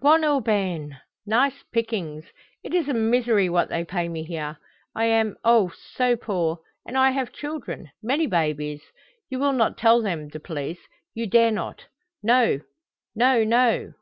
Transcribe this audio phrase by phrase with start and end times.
[0.00, 0.98] "Bon aubaine.
[1.26, 2.24] Nice pickings.
[2.64, 4.58] It is a misery what they pay me here.
[4.96, 8.82] I am, oh, so poor, and I have children, many babies.
[9.30, 10.80] You will not tell them the police
[11.14, 11.84] you dare not.
[12.24, 12.62] No,
[13.14, 13.92] no, no."